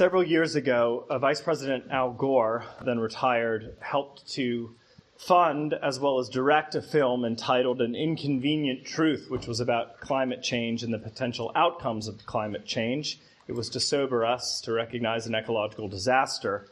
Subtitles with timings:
[0.00, 4.74] Several years ago, uh, Vice President Al Gore, then retired, helped to
[5.18, 10.42] fund as well as direct a film entitled An Inconvenient Truth, which was about climate
[10.42, 13.20] change and the potential outcomes of climate change.
[13.46, 16.68] It was to sober us to recognize an ecological disaster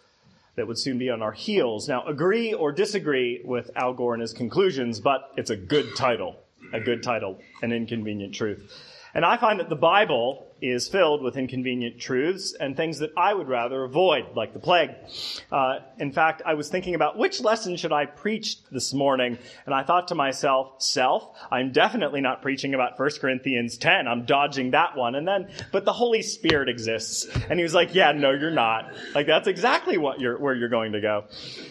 [0.57, 1.87] that would soon be on our heels.
[1.87, 6.37] Now, agree or disagree with Al Gore and his conclusions, but it's a good title.
[6.73, 8.73] A good title, An Inconvenient Truth.
[9.15, 13.35] And I find that the Bible is filled with inconvenient truths and things that I
[13.35, 14.91] would rather avoid, like the plague.
[15.51, 19.75] Uh, in fact, I was thinking about which lesson should I preach this morning, and
[19.75, 24.09] I thought to myself, self, I'm definitely not preaching about 1 Corinthians 10.
[24.09, 25.15] I'm dodging that one.
[25.15, 27.27] And then, but the Holy Spirit exists.
[27.49, 28.93] And he was like, yeah, no, you're not.
[29.15, 31.25] Like, that's exactly what you're, where you're going to go.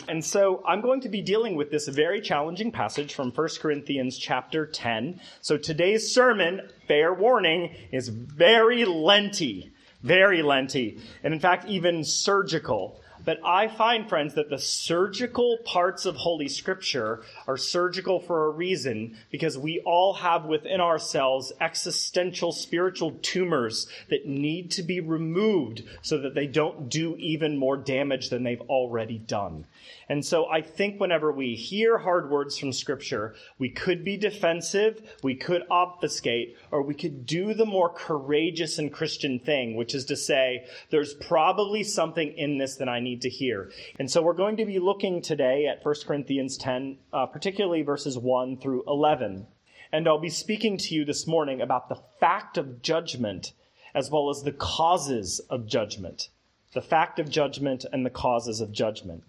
[0.07, 4.17] And so I'm going to be dealing with this very challenging passage from 1 Corinthians
[4.17, 5.19] chapter 10.
[5.41, 9.71] So today's sermon, fair warning, is very lenty.
[10.03, 10.99] Very lenty.
[11.23, 13.01] And in fact, even surgical.
[13.27, 18.51] But I find, friends, that the surgical parts of Holy Scripture are surgical for a
[18.51, 25.83] reason because we all have within ourselves existential spiritual tumors that need to be removed
[26.01, 29.65] so that they don't do even more damage than they've already done.
[30.07, 35.01] And so I think whenever we hear hard words from Scripture, we could be defensive,
[35.21, 40.05] we could obfuscate, or we could do the more courageous and Christian thing, which is
[40.05, 43.71] to say, there's probably something in this that I need to hear.
[43.99, 48.17] And so we're going to be looking today at 1 Corinthians 10, uh, particularly verses
[48.17, 49.47] 1 through 11.
[49.91, 53.53] And I'll be speaking to you this morning about the fact of judgment
[53.97, 56.29] as well as the causes of judgment.
[56.73, 59.23] The fact of judgment and the causes of judgment.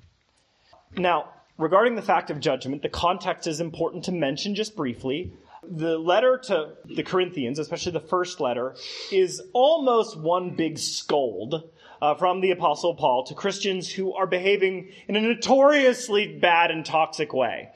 [0.96, 5.32] Now, regarding the fact of judgment, the context is important to mention just briefly.
[5.62, 8.74] The letter to the Corinthians, especially the first letter,
[9.10, 11.70] is almost one big scold
[12.00, 16.84] uh, from the Apostle Paul to Christians who are behaving in a notoriously bad and
[16.84, 17.70] toxic way.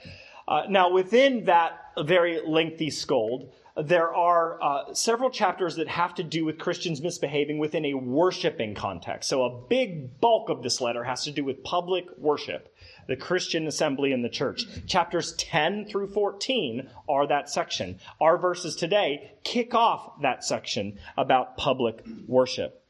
[0.46, 6.22] Uh, now, within that very lengthy scold, there are uh, several chapters that have to
[6.22, 9.30] do with Christians misbehaving within a worshiping context.
[9.30, 12.74] So, a big bulk of this letter has to do with public worship,
[13.08, 14.66] the Christian assembly in the church.
[14.86, 17.98] Chapters 10 through 14 are that section.
[18.20, 22.81] Our verses today kick off that section about public worship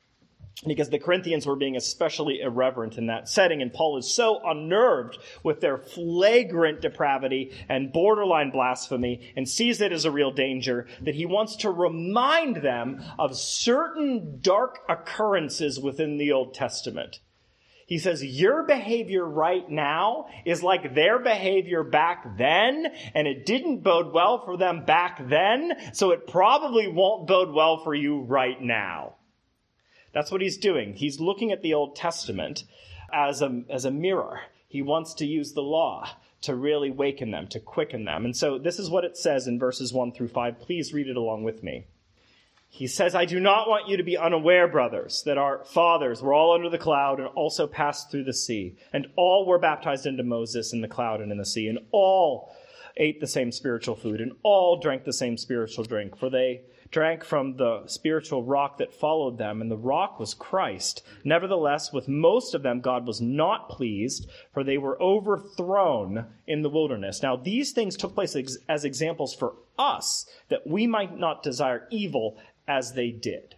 [0.67, 5.19] because the Corinthians were being especially irreverent in that setting, and Paul is so unnerved
[5.43, 11.17] with their flagrant depravity and borderline blasphemy and sees it as a real danger that
[11.17, 17.21] he wants to remind them of certain dark occurrences within the Old Testament.
[17.87, 23.83] He says, Your behavior right now is like their behavior back then, and it didn't
[23.83, 28.61] bode well for them back then, so it probably won't bode well for you right
[28.61, 29.17] now.
[30.13, 30.95] That's what he's doing.
[30.95, 32.65] He's looking at the Old Testament
[33.13, 34.41] as a, as a mirror.
[34.69, 36.09] He wants to use the law
[36.43, 38.25] to really waken them, to quicken them.
[38.25, 40.61] And so this is what it says in verses 1 through 5.
[40.61, 41.87] Please read it along with me.
[42.69, 46.33] He says, I do not want you to be unaware, brothers, that our fathers were
[46.33, 50.23] all under the cloud and also passed through the sea, and all were baptized into
[50.23, 52.51] Moses in the cloud and in the sea, and all
[52.97, 56.63] ate the same spiritual food, and all drank the same spiritual drink, for they
[56.93, 61.03] drank from the spiritual rock that followed them, and the rock was Christ.
[61.25, 66.69] Nevertheless, with most of them, God was not pleased, for they were overthrown in the
[66.69, 67.23] wilderness.
[67.23, 68.37] Now, these things took place
[68.69, 72.39] as examples for us, that we might not desire evil
[72.69, 73.57] as they did.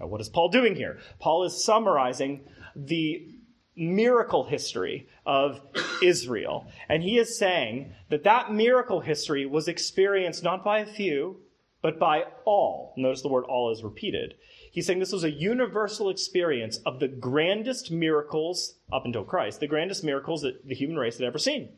[0.00, 0.98] Now, what is Paul doing here?
[1.20, 3.28] Paul is summarizing the
[3.76, 5.60] miracle history of
[6.02, 6.66] Israel.
[6.88, 11.42] And he is saying that that miracle history was experienced not by a few,
[11.82, 12.92] but by all.
[12.96, 14.34] Notice the word all is repeated.
[14.70, 19.66] He's saying this was a universal experience of the grandest miracles up until Christ, the
[19.66, 21.70] grandest miracles that the human race had ever seen.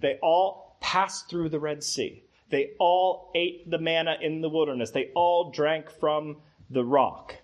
[0.00, 2.24] They all passed through the Red Sea.
[2.50, 4.90] They all ate the manna in the wilderness.
[4.90, 7.36] They all drank from the rock.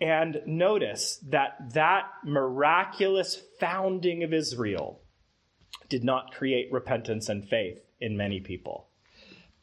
[0.00, 5.00] And notice that that miraculous founding of Israel
[5.88, 8.89] did not create repentance and faith in many people.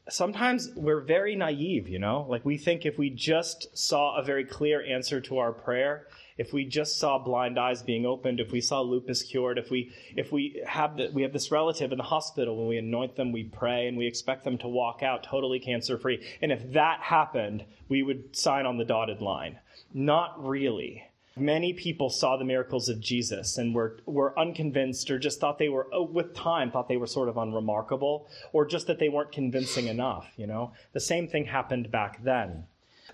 [0.09, 2.25] Sometimes we're very naive, you know?
[2.29, 6.07] Like we think if we just saw a very clear answer to our prayer,
[6.37, 9.91] if we just saw blind eyes being opened, if we saw lupus cured, if we
[10.15, 13.31] if we have the, we have this relative in the hospital when we anoint them,
[13.31, 16.23] we pray and we expect them to walk out totally cancer free.
[16.41, 19.59] And if that happened, we would sign on the dotted line.
[19.93, 21.03] Not really.
[21.39, 25.69] Many people saw the miracles of Jesus and were, were unconvinced or just thought they
[25.69, 29.31] were, oh, with time, thought they were sort of unremarkable or just that they weren't
[29.31, 30.73] convincing enough, you know?
[30.93, 32.65] The same thing happened back then.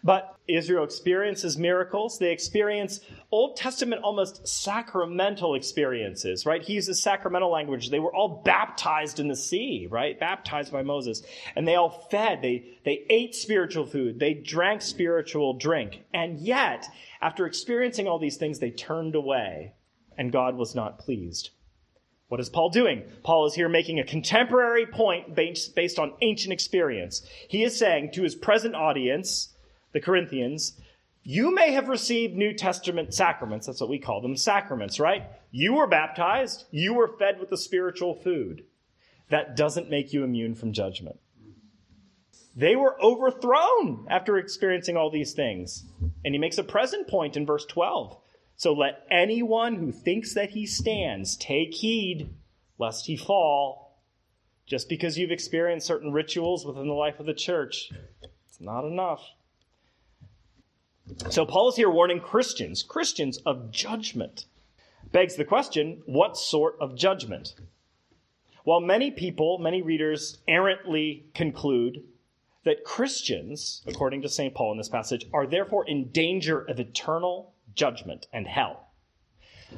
[0.04, 2.20] But Israel experiences miracles.
[2.20, 3.00] They experience
[3.32, 6.62] Old Testament almost sacramental experiences, right?
[6.62, 7.90] He uses sacramental language.
[7.90, 10.20] They were all baptized in the sea, right?
[10.20, 11.24] Baptized by Moses.
[11.56, 12.42] And they all fed.
[12.42, 14.20] They, they ate spiritual food.
[14.20, 16.02] They drank spiritual drink.
[16.14, 16.86] And yet,
[17.22, 19.74] after experiencing all these things, they turned away
[20.18, 21.52] and God was not pleased.
[22.28, 23.04] What is Paul doing?
[23.24, 27.26] Paul is here making a contemporary point based, based on ancient experience.
[27.48, 29.53] He is saying to his present audience,
[29.94, 30.80] the Corinthians,
[31.24, 33.66] you may have received New Testament sacraments.
[33.68, 35.24] That's what we call them sacraments, right?
[35.52, 36.66] You were baptized.
[36.72, 38.66] You were fed with the spiritual food.
[39.30, 41.20] That doesn't make you immune from judgment.
[42.56, 45.86] They were overthrown after experiencing all these things.
[46.26, 48.18] And he makes a present point in verse 12.
[48.56, 52.36] So let anyone who thinks that he stands take heed
[52.78, 53.98] lest he fall.
[54.66, 57.92] Just because you've experienced certain rituals within the life of the church,
[58.22, 59.22] it's not enough.
[61.30, 64.46] So Paul is here warning Christians, Christians of judgment.
[65.12, 67.56] Begs the question, what sort of judgment?
[68.64, 72.04] While many people, many readers errantly conclude
[72.64, 74.54] that Christians, according to St.
[74.54, 78.88] Paul in this passage, are therefore in danger of eternal judgment and hell.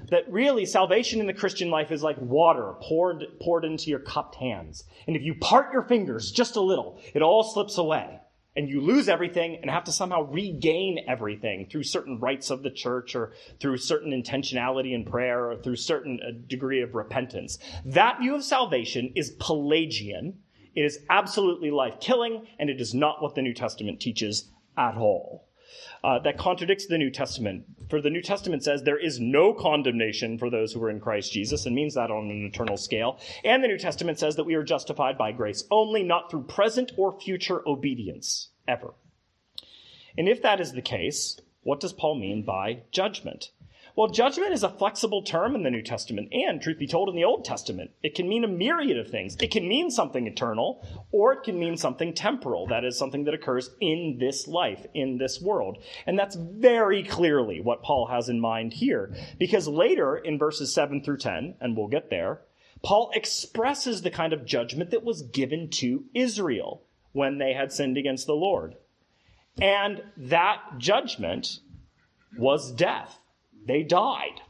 [0.10, 4.36] That really salvation in the Christian life is like water poured, poured into your cupped
[4.36, 4.84] hands.
[5.08, 8.20] And if you part your fingers just a little, it all slips away
[8.56, 12.72] and you lose everything and have to somehow regain everything through certain rites of the
[12.72, 17.58] church or through certain intentionality in prayer or through certain uh, degree of repentance.
[17.84, 20.40] That view of salvation is Pelagian.
[20.74, 24.96] It is absolutely life killing, and it is not what the New Testament teaches at
[24.96, 25.48] all.
[26.06, 27.66] Uh, that contradicts the New Testament.
[27.90, 31.34] For the New Testament says there is no condemnation for those who are in Christ
[31.34, 33.20] Jesus and means that on an eternal scale.
[33.44, 36.92] And the New Testament says that we are justified by grace only, not through present
[36.96, 38.94] or future obedience, ever.
[40.16, 43.50] And if that is the case, what does Paul mean by judgment?
[43.98, 47.16] Well, judgment is a flexible term in the New Testament, and truth be told, in
[47.16, 47.92] the Old Testament.
[48.04, 49.38] It can mean a myriad of things.
[49.40, 52.68] It can mean something eternal, or it can mean something temporal.
[52.68, 55.78] That is something that occurs in this life, in this world.
[56.06, 61.02] And that's very clearly what Paul has in mind here, because later in verses 7
[61.02, 62.42] through 10, and we'll get there,
[62.84, 66.84] Paul expresses the kind of judgment that was given to Israel
[67.14, 68.76] when they had sinned against the Lord.
[69.62, 71.60] And that judgment
[72.38, 73.20] was death.
[73.66, 74.42] They died.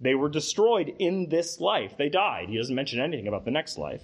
[0.00, 1.96] They were destroyed in this life.
[1.96, 2.48] They died.
[2.48, 4.02] He doesn't mention anything about the next life.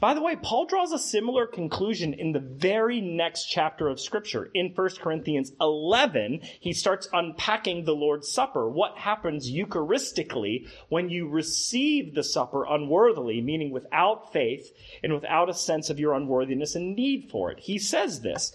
[0.00, 4.50] By the way, Paul draws a similar conclusion in the very next chapter of Scripture.
[4.54, 8.68] In 1 Corinthians 11, he starts unpacking the Lord's Supper.
[8.68, 14.72] What happens Eucharistically when you receive the supper unworthily, meaning without faith
[15.02, 17.60] and without a sense of your unworthiness and need for it?
[17.60, 18.52] He says this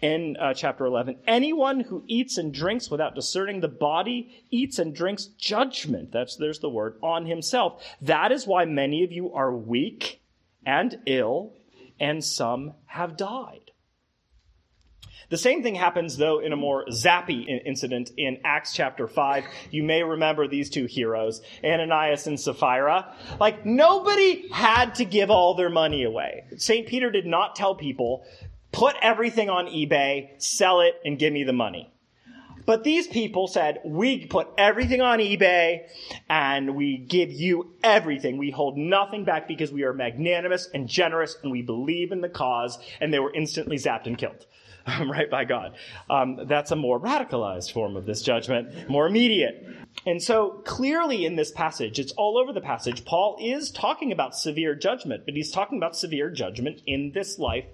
[0.00, 4.94] in uh, chapter 11 anyone who eats and drinks without discerning the body eats and
[4.94, 9.54] drinks judgment that's there's the word on himself that is why many of you are
[9.54, 10.20] weak
[10.64, 11.52] and ill
[11.98, 13.70] and some have died
[15.30, 19.44] the same thing happens, though, in a more zappy incident in Acts chapter 5.
[19.70, 23.14] You may remember these two heroes, Ananias and Sapphira.
[23.38, 26.46] Like, nobody had to give all their money away.
[26.56, 26.86] St.
[26.88, 28.24] Peter did not tell people,
[28.72, 31.92] put everything on eBay, sell it, and give me the money.
[32.66, 35.88] But these people said, we put everything on eBay
[36.28, 38.38] and we give you everything.
[38.38, 42.28] We hold nothing back because we are magnanimous and generous and we believe in the
[42.28, 42.78] cause.
[43.00, 44.46] And they were instantly zapped and killed.
[45.06, 45.76] right by God.
[46.08, 49.66] Um, that's a more radicalized form of this judgment, more immediate.
[50.06, 54.34] And so clearly in this passage, it's all over the passage, Paul is talking about
[54.34, 57.66] severe judgment, but he's talking about severe judgment in this life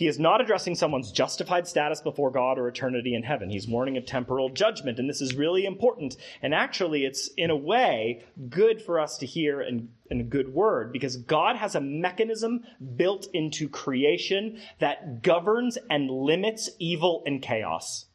[0.00, 3.50] he is not addressing someone's justified status before God or eternity in heaven.
[3.50, 6.16] He's warning of temporal judgment, and this is really important.
[6.40, 10.54] And actually, it's in a way good for us to hear and, and a good
[10.54, 12.64] word because God has a mechanism
[12.96, 18.06] built into creation that governs and limits evil and chaos.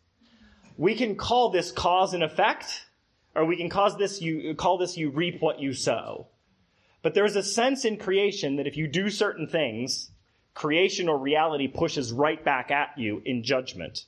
[0.77, 2.88] We can call this cause and effect,
[3.36, 6.30] or we can cause this you call this you reap what you sow.
[7.04, 10.10] But there's a sense in creation that if you do certain things,
[10.56, 14.06] creation or reality pushes right back at you in judgment.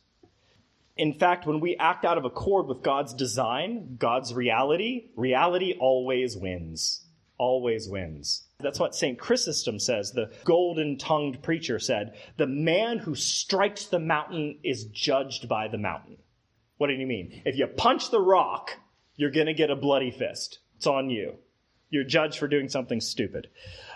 [0.96, 6.36] In fact, when we act out of accord with God's design, God's reality, reality always
[6.36, 7.06] wins.
[7.38, 8.46] Always wins.
[8.60, 9.20] That's what St.
[9.20, 12.16] Chrysostom says, the golden tongued preacher said.
[12.38, 16.18] The man who strikes the mountain is judged by the mountain.
[16.78, 17.44] What did he mean?
[17.46, 18.72] If you punch the rock,
[19.16, 20.60] you're going to get a bloody fist.
[20.78, 21.36] It's on you.
[21.90, 23.48] You're judged for doing something stupid.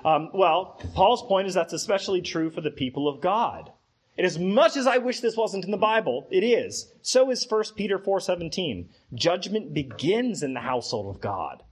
[0.05, 3.71] Um, well, Paul's point is that's especially true for the people of God.
[4.17, 6.93] And as much as I wish this wasn't in the Bible, it is.
[7.01, 8.89] So is 1 Peter 4:17.
[9.13, 11.63] Judgment begins in the household of God.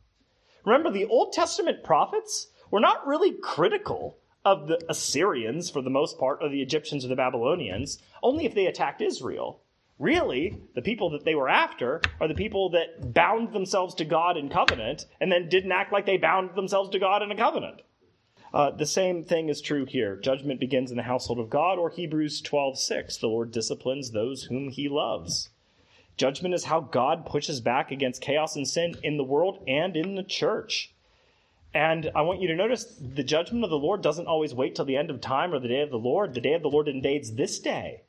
[0.65, 6.17] Remember the Old Testament prophets were not really critical of the Assyrians for the most
[6.17, 9.61] part or the Egyptians or the Babylonians, only if they attacked Israel.
[9.99, 14.37] Really, the people that they were after are the people that bound themselves to God
[14.37, 17.81] in covenant and then didn't act like they bound themselves to God in a covenant.
[18.53, 20.15] Uh, the same thing is true here.
[20.15, 23.17] Judgment begins in the household of God, or Hebrews 12:6.
[23.17, 25.49] The Lord disciplines those whom he loves.
[26.15, 30.15] Judgment is how God pushes back against chaos and sin in the world and in
[30.15, 30.93] the church.
[31.73, 34.85] And I want you to notice the judgment of the Lord doesn't always wait till
[34.85, 36.33] the end of time or the day of the Lord.
[36.33, 38.03] The day of the Lord invades this day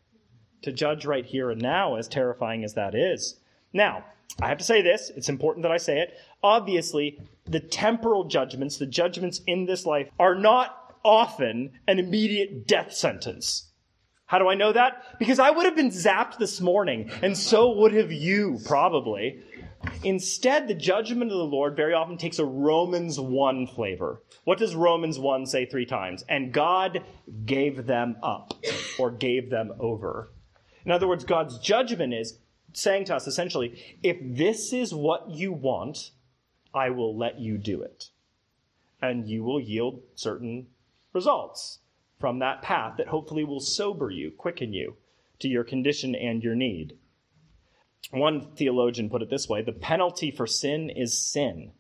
[0.63, 3.39] to judge right here and now, as terrifying as that is.
[3.73, 4.05] Now,
[4.41, 6.15] I have to say this, it's important that I say it.
[6.43, 12.93] Obviously, the temporal judgments, the judgments in this life, are not often an immediate death
[12.93, 13.71] sentence.
[14.27, 15.19] How do I know that?
[15.19, 19.43] Because I would have been zapped this morning, and so would have you, probably.
[20.05, 24.23] Instead, the judgment of the Lord very often takes a Romans 1 flavor.
[24.45, 26.25] What does Romans 1 say three times?
[26.29, 27.03] And God
[27.45, 28.55] gave them up,
[28.99, 30.31] or gave them over.
[30.85, 32.39] In other words, God's judgment is
[32.73, 36.11] saying to us essentially, if this is what you want,
[36.73, 38.11] I will let you do it.
[39.03, 40.69] And you will yield certain
[41.13, 41.79] results
[42.19, 44.97] from that path that hopefully will sober you, quicken you
[45.41, 46.97] to your condition and your need.
[48.11, 51.73] One theologian put it this way the penalty for sin is sin.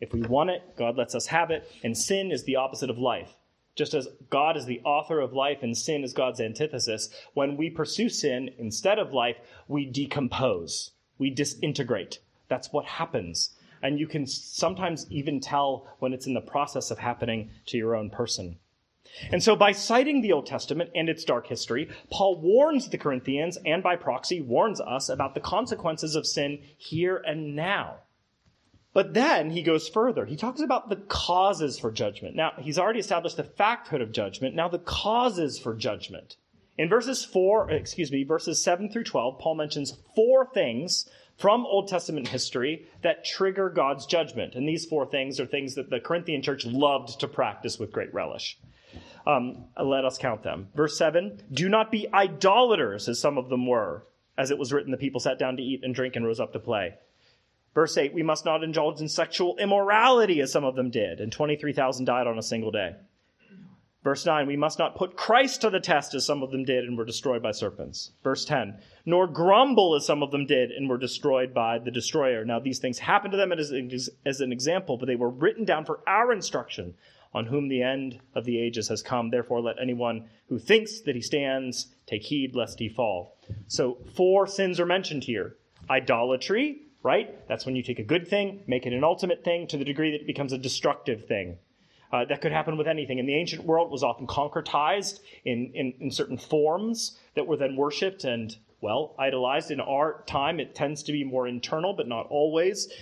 [0.00, 2.98] If we want it, God lets us have it, and sin is the opposite of
[2.98, 3.36] life.
[3.74, 7.70] Just as God is the author of life and sin is God's antithesis, when we
[7.70, 9.36] pursue sin instead of life,
[9.66, 12.18] we decompose, we disintegrate.
[12.48, 13.56] That's what happens.
[13.82, 17.96] And you can sometimes even tell when it's in the process of happening to your
[17.96, 18.58] own person.
[19.30, 23.58] And so, by citing the Old Testament and its dark history, Paul warns the Corinthians
[23.66, 27.96] and by proxy warns us about the consequences of sin here and now.
[28.94, 30.26] But then he goes further.
[30.26, 32.36] He talks about the causes for judgment.
[32.36, 34.54] Now, he's already established the facthood of judgment.
[34.54, 36.36] Now, the causes for judgment.
[36.76, 41.88] In verses 4, excuse me, verses 7 through 12, Paul mentions four things from Old
[41.88, 44.54] Testament history that trigger God's judgment.
[44.54, 48.12] And these four things are things that the Corinthian church loved to practice with great
[48.12, 48.58] relish.
[49.26, 50.68] Um, let us count them.
[50.74, 54.04] Verse 7 Do not be idolaters, as some of them were.
[54.36, 56.52] As it was written, the people sat down to eat and drink and rose up
[56.54, 56.94] to play.
[57.74, 61.32] Verse 8, we must not indulge in sexual immorality as some of them did, and
[61.32, 62.96] 23,000 died on a single day.
[64.04, 66.84] Verse 9, we must not put Christ to the test as some of them did
[66.84, 68.10] and were destroyed by serpents.
[68.24, 72.44] Verse 10, nor grumble as some of them did and were destroyed by the destroyer.
[72.44, 73.72] Now, these things happened to them as,
[74.26, 76.94] as an example, but they were written down for our instruction,
[77.32, 79.30] on whom the end of the ages has come.
[79.30, 83.36] Therefore, let anyone who thinks that he stands take heed lest he fall.
[83.68, 85.56] So, four sins are mentioned here
[85.88, 87.46] idolatry, right?
[87.48, 90.12] That's when you take a good thing, make it an ultimate thing to the degree
[90.12, 91.58] that it becomes a destructive thing.
[92.12, 93.18] Uh, that could happen with anything.
[93.18, 97.74] In the ancient world, was often concretized in, in, in certain forms that were then
[97.74, 99.70] worshipped and, well, idolized.
[99.70, 102.92] In our time, it tends to be more internal, but not always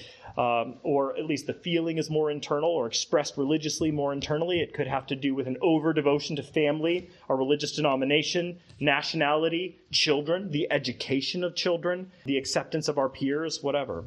[0.41, 4.61] um, or at least the feeling is more internal or expressed religiously more internally.
[4.61, 9.79] It could have to do with an over devotion to family, a religious denomination, nationality,
[9.93, 14.07] children, the education of children, the acceptance of our peers, whatever.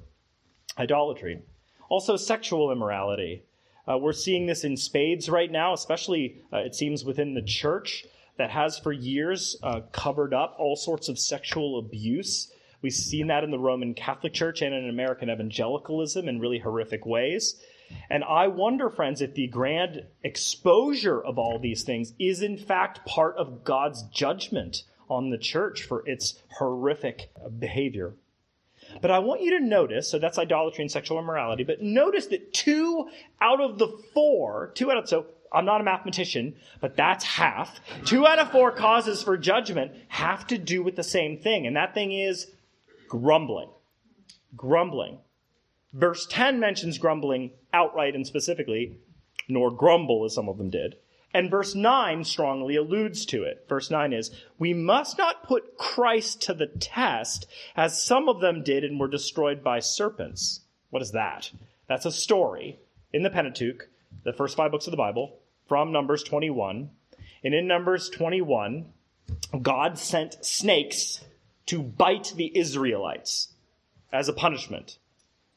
[0.75, 1.44] Idolatry.
[1.88, 3.44] Also, sexual immorality.
[3.88, 8.06] Uh, we're seeing this in spades right now, especially, uh, it seems, within the church
[8.40, 12.52] that has for years uh, covered up all sorts of sexual abuse
[12.84, 17.06] We've seen that in the Roman Catholic Church and in American evangelicalism in really horrific
[17.06, 17.56] ways.
[18.10, 23.06] And I wonder, friends, if the grand exposure of all these things is in fact
[23.06, 28.16] part of God's judgment on the church for its horrific behavior.
[29.02, 32.54] But I want you to notice, so that's idolatry and sexual immorality, but notice that
[32.54, 33.08] two
[33.40, 37.80] out of the four, two out of, so I'm not a mathematician, but that's half.
[38.06, 41.78] Two out of four causes for judgment have to do with the same thing, and
[41.78, 42.48] that thing is
[43.13, 43.70] grumbling.
[44.58, 45.20] Grumbling.
[45.93, 48.98] Verse 10 mentions grumbling outright and specifically,
[49.48, 50.96] nor grumble as some of them did.
[51.32, 53.65] And verse 9 strongly alludes to it.
[53.70, 58.63] Verse 9 is, We must not put Christ to the test, as some of them
[58.63, 60.62] did and were destroyed by serpents.
[60.89, 61.51] What is that?
[61.88, 62.79] That's a story
[63.12, 63.89] in the Pentateuch,
[64.24, 66.89] the first five books of the Bible, from Numbers 21.
[67.43, 68.91] And in Numbers 21,
[69.62, 71.24] God sent snakes
[71.67, 73.50] to bite the Israelites
[74.12, 74.98] as a punishment.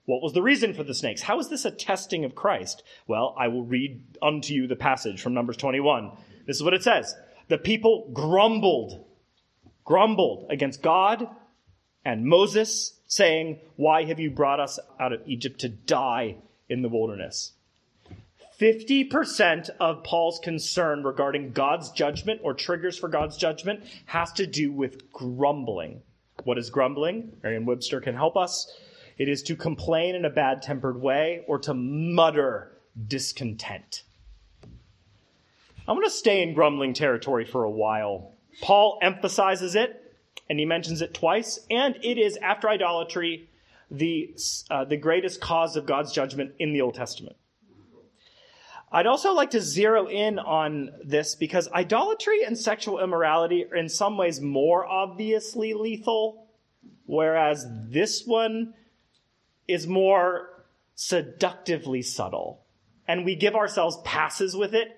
[0.07, 1.23] What was the reason for the snakes?
[1.23, 2.85] How is this a testing of Christ?
[3.09, 6.13] Well, I will read unto you the passage from Numbers 21.
[6.47, 7.15] This is what it says.
[7.49, 9.05] The people grumbled,
[9.85, 11.29] grumbled against God
[12.05, 16.37] and Moses, saying, Why have you brought us out of Egypt to die
[16.69, 17.53] in the wilderness?
[18.61, 24.73] 50% of Paul's concern regarding God's judgment or triggers for God's judgment has to do
[24.73, 26.01] with grumbling.
[26.45, 27.37] What is grumbling?
[27.43, 28.73] Merriam Webster can help us.
[29.19, 32.73] It is to complain in a bad tempered way or to mutter
[33.07, 34.05] discontent.
[35.89, 38.33] I'm going to stay in grumbling territory for a while.
[38.61, 40.03] Paul emphasizes it,
[40.49, 43.51] and he mentions it twice, and it is, after idolatry,
[43.91, 44.35] the,
[44.71, 47.37] uh, the greatest cause of God's judgment in the Old Testament.
[48.91, 53.89] I'd also like to zero in on this because idolatry and sexual immorality are in
[53.89, 56.47] some ways more obviously lethal,
[57.05, 58.75] whereas this one
[59.67, 60.49] is more
[60.95, 62.63] seductively subtle.
[63.09, 64.89] And we give ourselves passes with it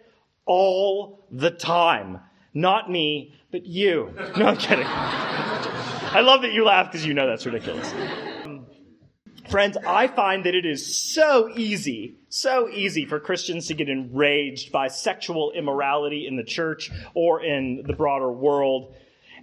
[0.45, 2.21] all the time.
[2.55, 4.15] Not me, but you.
[4.37, 4.87] No, I'm kidding.
[6.11, 7.93] I love that you laugh because you know that's ridiculous.
[9.51, 14.73] Friends, I find that it is so easy, so easy for Christians to get enraged
[14.73, 18.95] by sexual immorality in the church or in the broader world.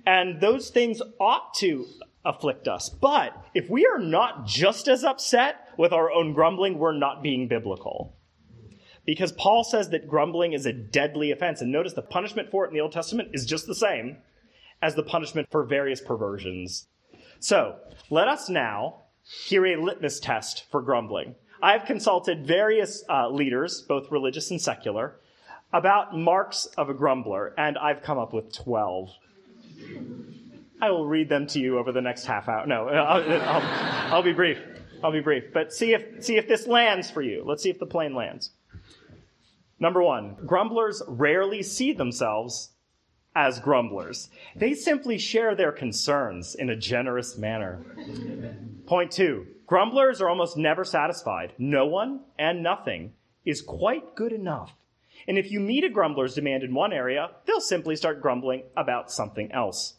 [0.06, 1.88] And those things ought to
[2.24, 2.90] afflict us.
[2.90, 7.48] But if we are not just as upset with our own grumbling, we're not being
[7.48, 8.16] biblical.
[9.08, 11.62] Because Paul says that grumbling is a deadly offense.
[11.62, 14.18] And notice the punishment for it in the Old Testament is just the same
[14.84, 16.88] as the punishment for various perversions.
[17.40, 17.78] So
[18.12, 21.36] let us now hear a litmus test for grumbling.
[21.62, 25.16] I have consulted various uh, leaders, both religious and secular,
[25.74, 29.10] about marks of a grumbler, and I've come up with 12.
[30.82, 32.68] I will read them to you over the next half hour.
[32.68, 34.60] No, I'll, I'll, I'll be brief.
[35.04, 35.46] I'll be brief.
[35.54, 37.44] But see if, see if this lands for you.
[37.46, 38.52] Let's see if the plane lands.
[39.80, 42.70] Number one, grumblers rarely see themselves
[43.36, 44.30] as grumblers.
[44.56, 47.86] They simply share their concerns in a generous manner.
[48.86, 51.54] Point two, grumblers are almost never satisfied.
[51.58, 54.74] No one and nothing is quite good enough.
[55.28, 59.12] And if you meet a grumbler's demand in one area, they'll simply start grumbling about
[59.12, 59.96] something else.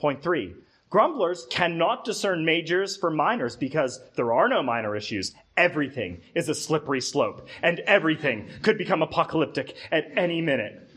[0.00, 0.54] Point three,
[0.90, 5.34] grumblers cannot discern majors from minors because there are no minor issues.
[5.56, 10.90] Everything is a slippery slope, and everything could become apocalyptic at any minute.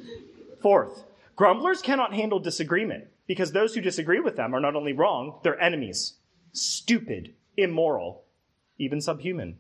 [0.62, 1.06] Fourth,
[1.40, 5.58] grumblers cannot handle disagreement because those who disagree with them are not only wrong, they're
[5.62, 6.16] enemies,
[6.52, 8.26] stupid, immoral,
[8.78, 9.58] even subhuman.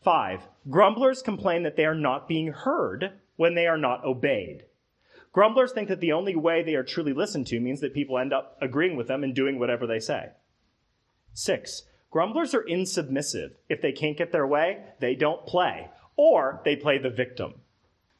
[0.00, 4.62] Five, grumblers complain that they are not being heard when they are not obeyed.
[5.32, 8.32] Grumblers think that the only way they are truly listened to means that people end
[8.32, 10.28] up agreeing with them and doing whatever they say.
[11.34, 13.54] Six, grumblers are insubmissive.
[13.68, 17.54] If they can't get their way, they don't play, or they play the victim.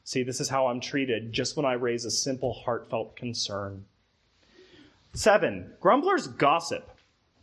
[0.03, 3.85] See, this is how I'm treated just when I raise a simple, heartfelt concern.
[5.13, 6.89] Seven, grumblers gossip.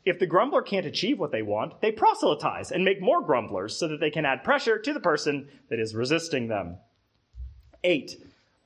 [0.05, 3.89] If the grumbler can't achieve what they want, they proselytize and make more grumblers so
[3.89, 6.79] that they can add pressure to the person that is resisting them.
[7.85, 8.17] Eight,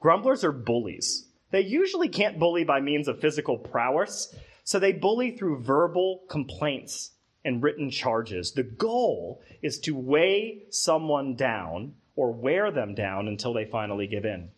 [0.00, 1.26] grumblers are bullies.
[1.50, 7.10] They usually can't bully by means of physical prowess, so they bully through verbal complaints
[7.44, 8.52] and written charges.
[8.52, 14.24] The goal is to weigh someone down or wear them down until they finally give
[14.24, 14.50] in.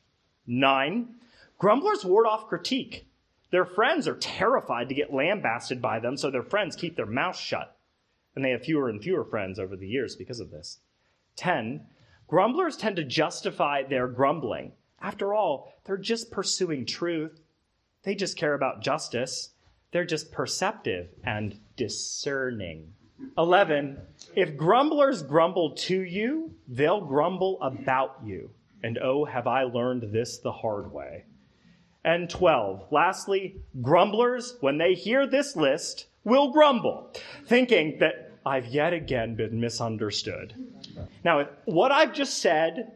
[0.47, 1.15] Nine,
[1.59, 3.07] grumblers ward off critique.
[3.51, 7.39] Their friends are terrified to get lambasted by them, so their friends keep their mouths
[7.39, 7.77] shut.
[8.35, 10.81] And they have fewer and fewer friends over the years because of this.
[11.37, 11.87] 10.
[12.27, 14.73] Grumblers tend to justify their grumbling.
[15.01, 17.41] After all, they're just pursuing truth.
[18.03, 19.51] They just care about justice.
[19.93, 22.95] They're just perceptive and discerning.
[23.37, 23.99] 11.
[24.35, 28.51] If grumblers grumble to you, they'll grumble about you.
[28.83, 31.25] And oh, have I learned this the hard way.
[32.05, 32.89] And 12.
[32.91, 37.11] Lastly, grumblers, when they hear this list, will grumble,
[37.47, 40.55] thinking that I've yet again been misunderstood.
[41.25, 42.93] Now, if what I've just said,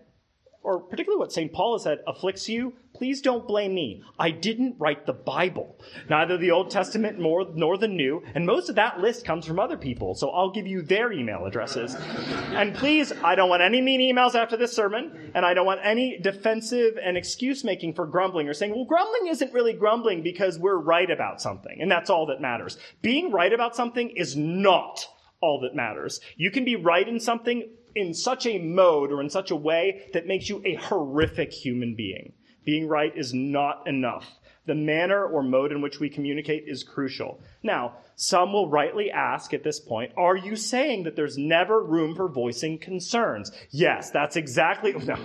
[0.62, 1.53] or particularly what St.
[1.53, 4.03] Paul has said, afflicts you, Please don't blame me.
[4.19, 5.79] I didn't write the Bible,
[6.11, 9.61] neither the Old Testament nor, nor the New, and most of that list comes from
[9.61, 11.95] other people, so I'll give you their email addresses.
[11.95, 15.79] And please, I don't want any mean emails after this sermon, and I don't want
[15.85, 20.59] any defensive and excuse making for grumbling or saying, well, grumbling isn't really grumbling because
[20.59, 22.79] we're right about something, and that's all that matters.
[23.01, 25.07] Being right about something is not
[25.41, 26.21] all that matters.
[26.37, 27.63] You can be right in something
[27.95, 31.95] in such a mode or in such a way that makes you a horrific human
[31.95, 32.33] being.
[32.68, 34.26] Being right is not enough.
[34.66, 37.40] The manner or mode in which we communicate is crucial.
[37.62, 42.14] Now, some will rightly ask at this point, are you saying that there's never room
[42.14, 43.50] for voicing concerns?
[43.70, 45.16] Yes, that's exactly, no,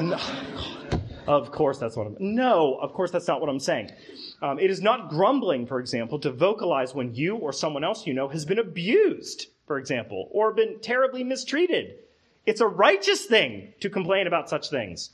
[0.00, 0.18] no.
[1.26, 3.90] Of course, that's what I'm, no, of course, that's not what I'm saying.
[4.40, 8.14] Um, it is not grumbling, for example, to vocalize when you or someone else you
[8.14, 11.96] know has been abused, for example, or been terribly mistreated.
[12.46, 15.10] It's a righteous thing to complain about such things.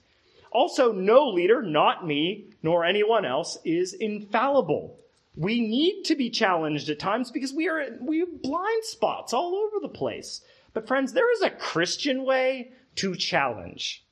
[0.52, 4.98] Also, no leader, not me, nor anyone else, is infallible.
[5.34, 9.54] We need to be challenged at times because we are we have blind spots all
[9.54, 10.42] over the place.
[10.74, 14.04] But friends, there is a Christian way to challenge.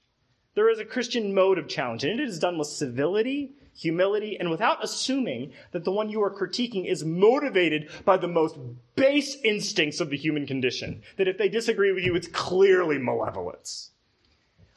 [0.55, 4.50] There is a Christian mode of challenge, and it is done with civility, humility, and
[4.50, 8.57] without assuming that the one you are critiquing is motivated by the most
[8.96, 11.03] base instincts of the human condition.
[11.16, 13.90] That if they disagree with you, it's clearly malevolence.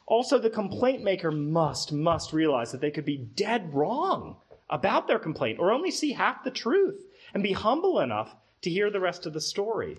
[0.06, 4.36] Also, the complaint maker must, must realize that they could be dead wrong
[4.68, 8.90] about their complaint or only see half the truth and be humble enough to hear
[8.90, 9.98] the rest of the story.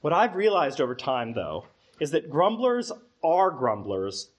[0.00, 1.66] What I've realized over time, though,
[2.00, 4.30] is that grumblers are grumblers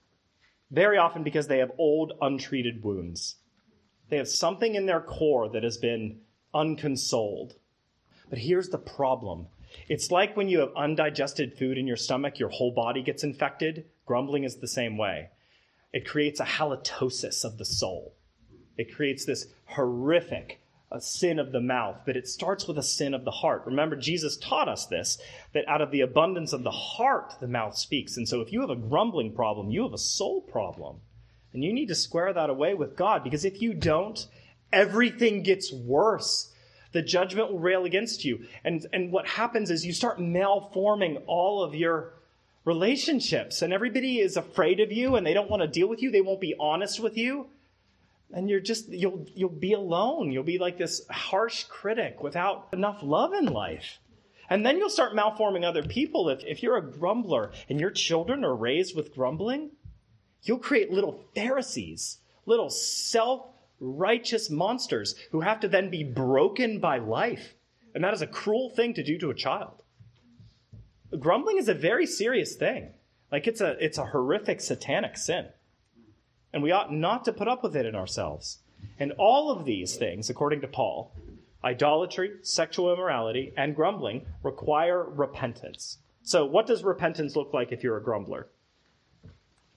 [0.70, 3.36] very often because they have old, untreated wounds.
[4.08, 6.20] They have something in their core that has been
[6.54, 7.54] unconsoled.
[8.28, 9.48] But here's the problem
[9.88, 13.84] it's like when you have undigested food in your stomach, your whole body gets infected.
[14.04, 15.30] Grumbling is the same way.
[15.92, 18.14] It creates a halitosis of the soul.
[18.76, 20.60] It creates this horrific
[20.90, 23.64] a sin of the mouth, but it starts with a sin of the heart.
[23.66, 25.18] Remember, Jesus taught us this
[25.52, 28.16] that out of the abundance of the heart, the mouth speaks.
[28.16, 31.00] And so, if you have a grumbling problem, you have a soul problem.
[31.52, 34.26] And you need to square that away with God because if you don't,
[34.72, 36.52] everything gets worse.
[36.96, 38.46] The judgment will rail against you.
[38.64, 42.14] And, and what happens is you start malforming all of your
[42.64, 46.10] relationships, and everybody is afraid of you and they don't want to deal with you.
[46.10, 47.48] They won't be honest with you.
[48.32, 50.32] And you're just, you'll, you'll be alone.
[50.32, 53.98] You'll be like this harsh critic without enough love in life.
[54.48, 56.30] And then you'll start malforming other people.
[56.30, 59.72] If, if you're a grumbler and your children are raised with grumbling,
[60.44, 63.48] you'll create little Pharisees, little self
[63.80, 67.54] righteous monsters who have to then be broken by life.
[67.94, 69.82] And that is a cruel thing to do to a child
[71.18, 72.90] grumbling is a very serious thing.
[73.30, 75.46] Like it's a it's a horrific satanic sin.
[76.52, 78.58] And we ought not to put up with it in ourselves.
[78.98, 81.12] And all of these things, according to Paul,
[81.62, 85.98] idolatry, sexual immorality, and grumbling require repentance.
[86.22, 88.48] So, what does repentance look like if you're a grumbler?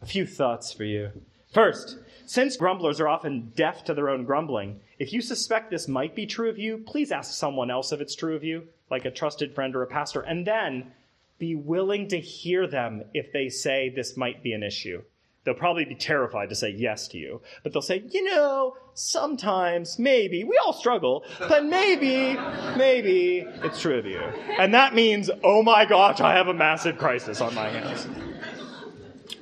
[0.02, 1.12] A few thoughts for you.
[1.54, 6.16] First, since grumblers are often deaf to their own grumbling, if you suspect this might
[6.16, 9.12] be true of you, please ask someone else if it's true of you, like a
[9.12, 10.92] trusted friend or a pastor, and then
[11.40, 15.02] be willing to hear them if they say this might be an issue.
[15.44, 19.98] They'll probably be terrified to say yes to you, but they'll say, you know, sometimes,
[19.98, 22.38] maybe, we all struggle, but maybe,
[22.78, 24.20] maybe it's true of you.
[24.20, 28.06] And that means, oh my gosh, I have a massive crisis on my hands.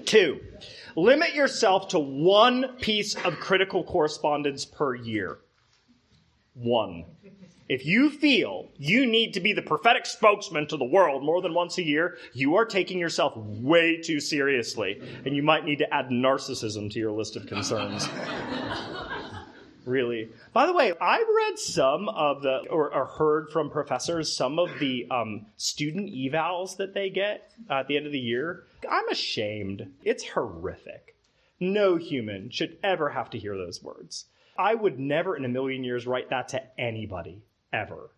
[0.05, 0.39] Two,
[0.97, 5.37] limit yourself to one piece of critical correspondence per year.
[6.55, 7.05] One.
[7.69, 11.53] If you feel you need to be the prophetic spokesman to the world more than
[11.53, 15.93] once a year, you are taking yourself way too seriously, and you might need to
[15.93, 18.07] add narcissism to your list of concerns.
[19.85, 20.29] really.
[20.53, 24.69] By the way, I've read some of the, or, or heard from professors, some of
[24.79, 28.63] the um, student evals that they get at the end of the year.
[28.89, 29.93] I'm ashamed.
[30.03, 31.15] It's horrific.
[31.59, 34.25] No human should ever have to hear those words.
[34.57, 38.11] I would never in a million years write that to anybody ever.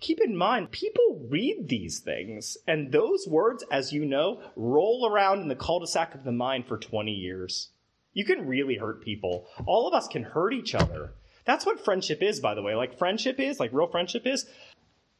[0.00, 5.40] Keep in mind, people read these things, and those words, as you know, roll around
[5.40, 7.70] in the cul de sac of the mind for 20 years.
[8.12, 9.48] You can really hurt people.
[9.66, 11.14] All of us can hurt each other.
[11.44, 12.74] That's what friendship is, by the way.
[12.74, 14.46] Like, friendship is, like, real friendship is.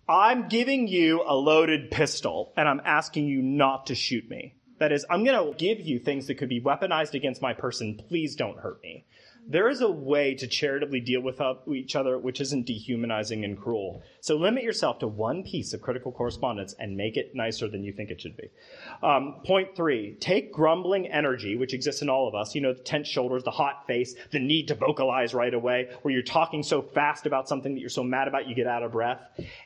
[0.08, 4.54] I'm giving you a loaded pistol, and I'm asking you not to shoot me.
[4.78, 8.00] That is, I'm going to give you things that could be weaponized against my person.
[8.08, 9.04] Please don't hurt me.
[9.48, 11.40] There is a way to charitably deal with
[11.74, 14.02] each other which isn't dehumanizing and cruel.
[14.20, 17.92] So limit yourself to one piece of critical correspondence and make it nicer than you
[17.92, 18.50] think it should be.
[19.02, 22.82] Um, point three, take grumbling energy, which exists in all of us, you know, the
[22.82, 26.82] tense shoulders, the hot face, the need to vocalize right away, where you're talking so
[26.82, 29.20] fast about something that you're so mad about you get out of breath,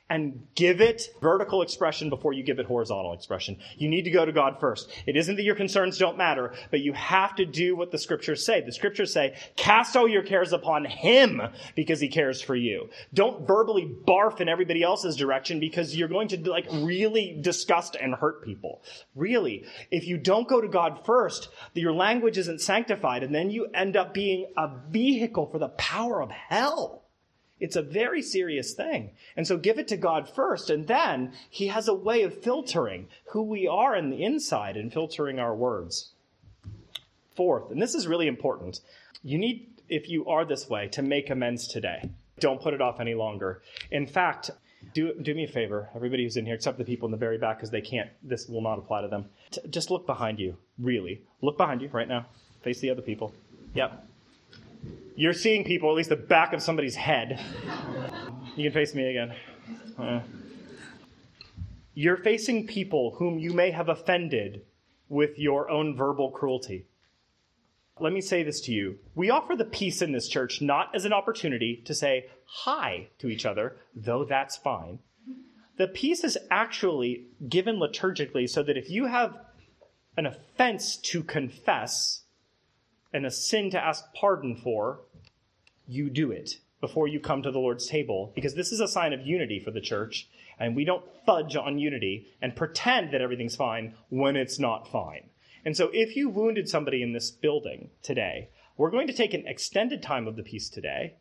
[0.09, 3.59] and give it vertical expression before you give it horizontal expression.
[3.77, 4.91] You need to go to God first.
[5.07, 8.45] It isn't that your concerns don't matter, but you have to do what the scriptures
[8.45, 8.61] say.
[8.61, 9.35] The scriptures say,
[9.73, 11.41] cast all your cares upon Him
[11.75, 12.91] because He cares for you.
[13.15, 18.15] Don't verbally barf in everybody else's direction because you're going to like really disgust and
[18.15, 18.83] hurt people.
[19.15, 19.65] Really.
[19.91, 23.97] If you don't go to God first, your language isn't sanctified and then you end
[23.97, 27.03] up being a vehicle for the power of hell.
[27.59, 29.13] It's a very serious thing.
[29.37, 33.07] And so give it to God first, and then He has a way of filtering
[33.27, 36.11] who we are in the inside and filtering our words.
[37.37, 38.81] Fourth, and this is really important,
[39.23, 42.11] you need, if you are this way, to make amends today.
[42.41, 43.63] Don't put it off any longer.
[43.91, 44.51] In fact,
[44.95, 47.39] do, do me a favor, everybody who's in here, except the people in the very
[47.39, 49.27] back, because they can't, this will not apply to them.
[49.51, 51.23] T- just look behind you, really.
[51.41, 52.27] Look behind you right now.
[52.63, 53.33] Face the other people.
[53.75, 54.09] Yep.
[55.15, 57.41] You're seeing people, at least the back of somebody's head.
[58.57, 59.35] You can face me again.
[59.99, 60.21] Uh,
[61.95, 64.63] you're facing people whom you may have offended
[65.09, 66.87] with your own verbal cruelty.
[68.03, 68.99] Let me say this to you.
[69.15, 73.29] We offer the peace in this church not as an opportunity to say hi to
[73.29, 74.99] each other, though that's fine.
[75.77, 79.37] The peace is actually given liturgically so that if you have
[80.17, 82.23] an offense to confess
[83.13, 85.03] and a sin to ask pardon for,
[85.87, 89.13] you do it before you come to the Lord's table, because this is a sign
[89.13, 93.55] of unity for the church, and we don't fudge on unity and pretend that everything's
[93.55, 95.29] fine when it's not fine.
[95.65, 99.47] And so if you wounded somebody in this building today, we're going to take an
[99.47, 101.15] extended time of the peace today,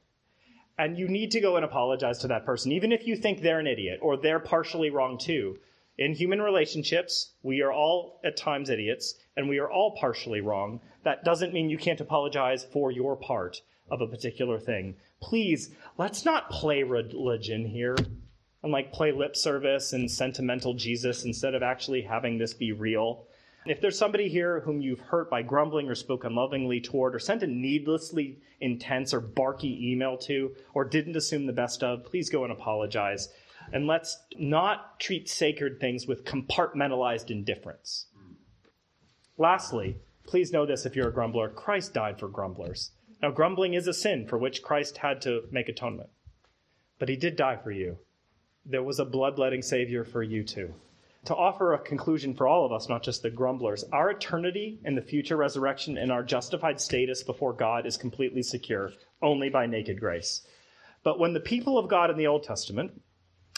[0.77, 3.59] and you need to go and apologize to that person, even if you think they're
[3.59, 5.57] an idiot or they're partially wrong too.
[5.97, 10.79] In human relationships, we are all at times idiots, and we are all partially wrong.
[11.03, 14.95] That doesn't mean you can't apologize for your part of a particular thing.
[15.21, 17.95] Please, let's not play religion here
[18.63, 23.25] and like play lip service and sentimental Jesus instead of actually having this be real.
[23.65, 27.43] If there's somebody here whom you've hurt by grumbling or spoken lovingly toward, or sent
[27.43, 32.43] a needlessly intense or barky email to, or didn't assume the best of, please go
[32.43, 33.29] and apologize.
[33.71, 38.07] And let's not treat sacred things with compartmentalized indifference.
[39.37, 42.91] Lastly, please know this if you're a grumbler Christ died for grumblers.
[43.21, 46.09] Now, grumbling is a sin for which Christ had to make atonement.
[46.97, 47.99] But he did die for you.
[48.65, 50.73] There was a bloodletting Savior for you too.
[51.25, 54.97] To offer a conclusion for all of us, not just the grumblers, our eternity and
[54.97, 59.99] the future resurrection and our justified status before God is completely secure only by naked
[59.99, 60.41] grace.
[61.03, 62.99] But when the people of God in the Old Testament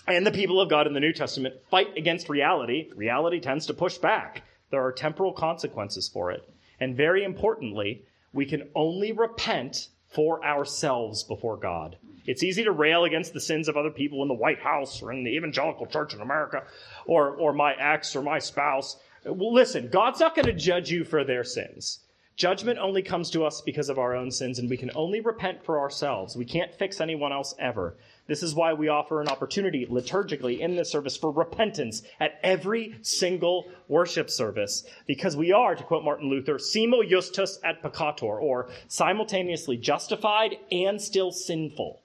[0.08, 3.74] and the people of God in the New Testament fight against reality, reality tends to
[3.74, 4.44] push back.
[4.70, 6.42] There are temporal consequences for it.
[6.82, 11.98] And very importantly, we can only repent for ourselves before God.
[12.26, 15.12] It's easy to rail against the sins of other people in the White House or
[15.12, 16.64] in the evangelical church in America
[17.06, 18.98] or, or my ex or my spouse.
[19.26, 22.00] Well, listen, God's not going to judge you for their sins.
[22.36, 25.64] Judgment only comes to us because of our own sins, and we can only repent
[25.64, 26.36] for ourselves.
[26.36, 27.96] We can't fix anyone else ever.
[28.26, 32.96] This is why we offer an opportunity liturgically in this service for repentance at every
[33.04, 38.70] single worship service, because we are, to quote Martin Luther, simul justus et peccator, or
[38.88, 42.02] simultaneously justified and still sinful.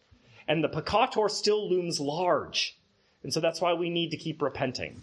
[0.46, 2.78] And the peccator still looms large.
[3.22, 5.00] And so that's why we need to keep repenting.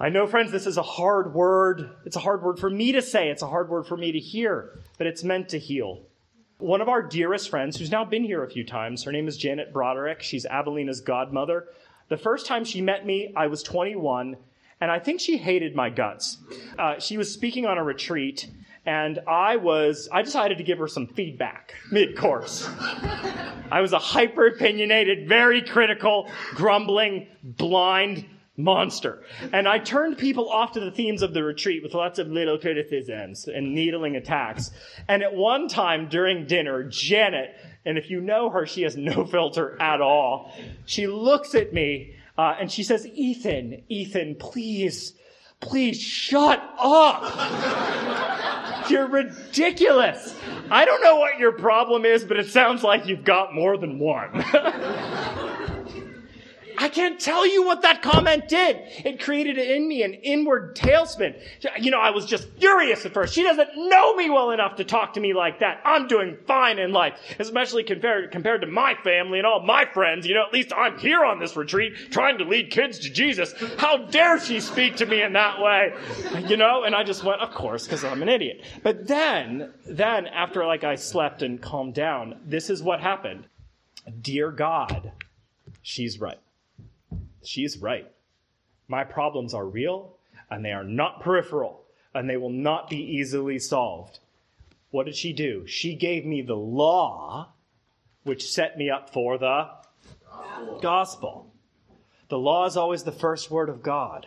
[0.00, 1.90] I know, friends, this is a hard word.
[2.04, 3.28] It's a hard word for me to say.
[3.28, 6.02] It's a hard word for me to hear, but it's meant to heal.
[6.58, 9.36] One of our dearest friends, who's now been here a few times, her name is
[9.36, 10.22] Janet Broderick.
[10.22, 11.68] She's Avelina's godmother.
[12.08, 14.36] The first time she met me, I was 21,
[14.80, 16.38] and I think she hated my guts.
[16.78, 18.48] Uh, she was speaking on a retreat,
[18.84, 22.68] and I was, I decided to give her some feedback mid course.
[23.70, 28.26] I was a hyper opinionated, very critical, grumbling, blind,
[28.62, 29.22] monster.
[29.52, 32.58] And I turned people off to the themes of the retreat with lots of little
[32.58, 34.70] criticisms and needling attacks.
[35.08, 39.24] And at one time during dinner, Janet, and if you know her, she has no
[39.30, 40.54] filter at all,
[40.86, 45.14] she looks at me uh, and she says, Ethan, Ethan, please,
[45.60, 47.22] please shut up.
[48.90, 50.34] You're ridiculous.
[50.70, 53.98] I don't know what your problem is, but it sounds like you've got more than
[53.98, 54.44] one.
[56.78, 58.76] I can't tell you what that comment did.
[59.04, 61.40] It created in me an inward tailspin.
[61.80, 63.34] You know, I was just furious at first.
[63.34, 65.80] She doesn't know me well enough to talk to me like that.
[65.84, 70.26] I'm doing fine in life, especially compared, compared to my family and all my friends.
[70.26, 73.54] You know, at least I'm here on this retreat trying to lead kids to Jesus.
[73.78, 75.94] How dare she speak to me in that way?
[76.46, 78.64] You know, and I just went, of course, because I'm an idiot.
[78.82, 83.46] But then, then after like I slept and calmed down, this is what happened.
[84.20, 85.12] Dear God,
[85.82, 86.38] she's right.
[87.44, 88.10] She's right.
[88.88, 90.16] My problems are real
[90.50, 94.18] and they are not peripheral and they will not be easily solved.
[94.90, 95.66] What did she do?
[95.66, 97.52] She gave me the law,
[98.24, 99.68] which set me up for the
[100.82, 101.52] gospel.
[102.28, 104.26] The law is always the first word of God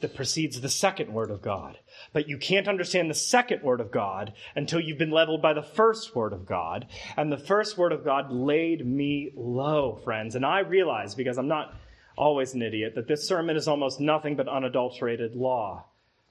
[0.00, 1.78] that precedes the second word of God.
[2.12, 5.62] But you can't understand the second word of God until you've been leveled by the
[5.62, 6.86] first word of God.
[7.16, 10.34] And the first word of God laid me low, friends.
[10.34, 11.74] And I realize, because I'm not
[12.16, 15.84] always an idiot, that this sermon is almost nothing but unadulterated law.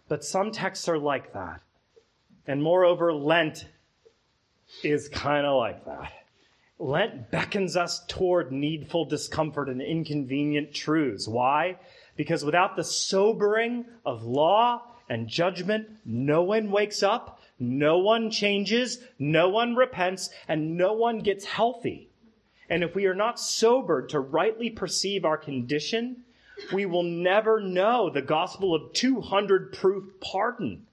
[0.07, 1.61] But some texts are like that.
[2.45, 3.65] And moreover, Lent
[4.83, 6.11] is kind of like that.
[6.79, 11.27] Lent beckons us toward needful discomfort and inconvenient truths.
[11.27, 11.77] Why?
[12.15, 18.99] Because without the sobering of law and judgment, no one wakes up, no one changes,
[19.17, 22.09] no one repents, and no one gets healthy.
[22.69, 26.23] And if we are not sobered to rightly perceive our condition,
[26.71, 30.87] we will never know the gospel of 200 proof pardon.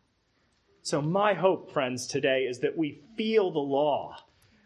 [0.83, 4.17] So, my hope, friends, today is that we feel the law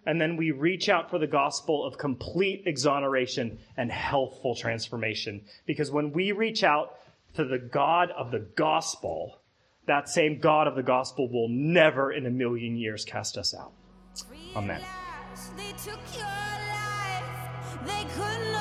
[0.07, 5.43] and then we reach out for the gospel of complete exoneration and healthful transformation.
[5.67, 6.97] Because when we reach out
[7.35, 9.41] to the God of the gospel,
[9.87, 13.73] that same God of the gospel will never in a million years cast us out.
[14.55, 14.81] Amen
[17.87, 18.54] they couldn't